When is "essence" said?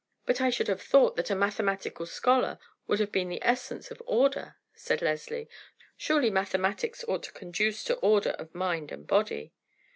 3.43-3.91